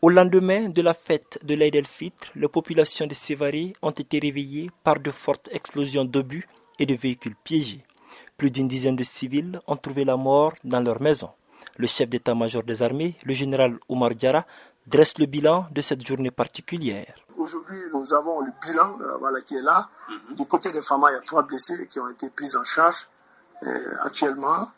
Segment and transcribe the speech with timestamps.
[0.00, 4.70] Au lendemain de la fête de l'Aïd el-Fitr, les populations de Sévaré ont été réveillées
[4.84, 6.46] par de fortes explosions d'obus
[6.78, 7.84] et de véhicules piégés.
[8.36, 11.30] Plus d'une dizaine de civils ont trouvé la mort dans leur maison.
[11.78, 14.46] Le chef d'état-major des armées, le général Omar Diara,
[14.86, 17.16] dresse le bilan de cette journée particulière.
[17.36, 19.88] Aujourd'hui, nous avons le bilan euh, voilà, qui est là.
[20.36, 23.08] Du côté des femmes, il y a trois blessés qui ont été pris en charge
[23.64, 24.68] euh, actuellement.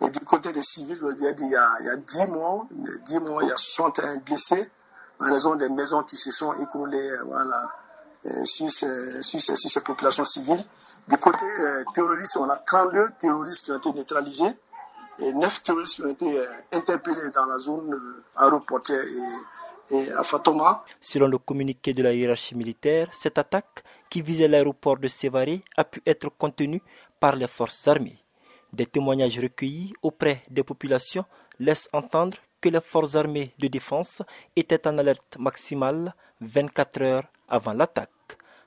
[0.00, 2.66] Et du côté des civils, il y a, y a, il y a 10 mois,
[3.04, 4.70] 10 mois, il y a 61 blessés
[5.20, 7.68] en raison des maisons qui se sont écroulées euh, voilà,
[8.26, 10.64] euh, sur, ces, populations civiles.
[11.08, 14.56] Du côté euh, terroriste, on a 32 terroristes qui ont été neutralisés
[15.18, 19.04] et 9 terroristes qui ont été euh, interpellés dans la zone euh, aéroportière
[19.90, 20.82] et, et à Fatoma.
[21.00, 25.84] Selon le communiqué de la hiérarchie militaire, cette attaque qui visait l'aéroport de Sévaré a
[25.84, 26.82] pu être contenue
[27.20, 28.23] par les forces armées.
[28.76, 31.24] Des témoignages recueillis auprès des populations
[31.60, 34.20] laissent entendre que les forces armées de défense
[34.56, 38.10] étaient en alerte maximale 24 heures avant l'attaque.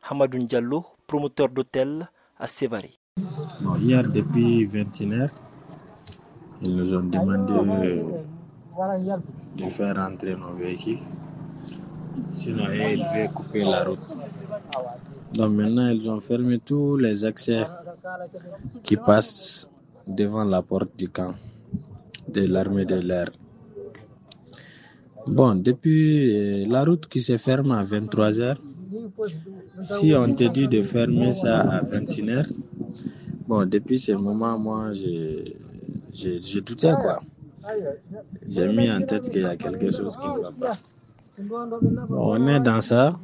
[0.09, 2.07] Hamadou Diallo, promoteur d'hôtel
[2.39, 2.93] à Sévaré.
[3.59, 5.29] Bon, hier, depuis 21h,
[6.61, 8.05] ils nous ont demandé
[9.57, 10.99] de faire entrer nos véhicules.
[12.31, 13.99] Sinon, ils devaient couper la route.
[15.33, 17.65] Donc maintenant, ils ont fermé tous les accès
[18.83, 19.67] qui passent
[20.07, 21.33] devant la porte du camp
[22.27, 23.29] de l'armée de l'air.
[25.27, 28.55] Bon, depuis la route qui se ferme à 23h,
[29.81, 32.47] si on te dit de fermer ça à 21h,
[33.47, 35.55] bon, depuis ce moment, moi, j'ai
[36.61, 37.19] douté quoi.
[38.47, 40.77] J'ai mis en tête qu'il y a quelque chose qui ne va pas.
[42.09, 43.17] On est dans ça.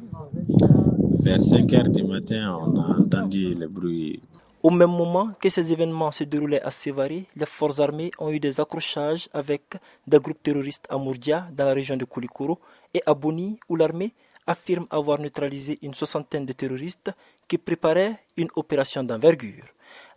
[1.21, 4.21] Vers 5 h du matin, on a entendu le bruit
[4.63, 8.39] au même moment que ces événements se déroulaient à Sévaré, les forces armées ont eu
[8.39, 9.75] des accrochages avec
[10.07, 12.57] des groupes terroristes à Mourdia, dans la région de Koulikoro,
[12.93, 14.13] et à Boni, où l'armée
[14.47, 17.11] affirme avoir neutralisé une soixantaine de terroristes
[17.45, 19.65] qui préparaient une opération d'envergure.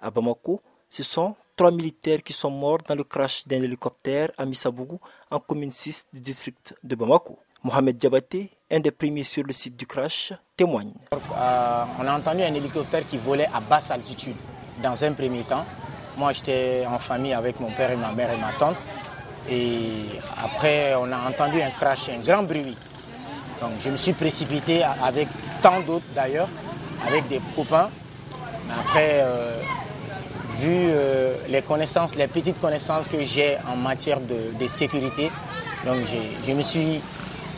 [0.00, 4.46] À Bamako, ce sont trois militaires qui sont morts dans le crash d'un hélicoptère à
[4.46, 7.36] Missabougou, en commune 6 du district de Bamako.
[7.62, 10.92] Mohamed Diabaté, un des premiers sur le site du crash, témoigne.
[11.12, 14.36] Euh, on a entendu un hélicoptère qui volait à basse altitude
[14.82, 15.64] dans un premier temps.
[16.16, 18.76] Moi, j'étais en famille avec mon père et ma mère et ma tante.
[19.50, 20.06] Et
[20.42, 22.76] après, on a entendu un crash, un grand bruit.
[23.60, 25.28] Donc, je me suis précipité avec
[25.62, 26.48] tant d'autres d'ailleurs,
[27.06, 27.90] avec des copains.
[28.66, 29.60] Mais après, euh,
[30.58, 35.30] vu euh, les connaissances, les petites connaissances que j'ai en matière de, de sécurité,
[35.84, 35.98] donc
[36.42, 37.00] je me suis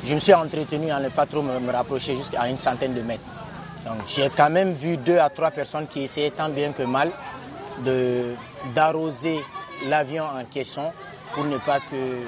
[0.05, 3.23] je me suis entretenu à ne pas trop me, rapprocher jusqu'à une centaine de mètres.
[3.87, 7.11] Donc j'ai quand même vu deux à trois personnes qui essayaient tant bien que mal
[8.75, 9.39] d'arroser
[9.87, 10.93] l'avion en question
[11.35, 12.25] pour ne pas que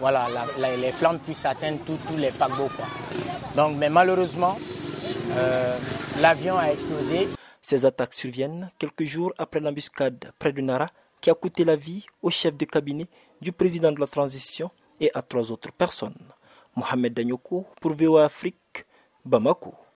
[0.00, 0.26] voilà,
[0.58, 2.70] les flammes puissent atteindre tous les paquebots.
[3.56, 4.58] Donc, mais malheureusement,
[5.36, 5.78] euh,
[6.20, 7.28] l'avion a explosé.
[7.60, 10.88] Ces attaques surviennent quelques jours après l'embuscade près de Nara
[11.20, 13.06] qui a coûté la vie au chef de cabinet
[13.40, 16.14] du président de la transition et à trois autres personnes.
[16.76, 18.84] Mohamed Danyoko pour VOA Afrique,
[19.24, 19.74] Bamako.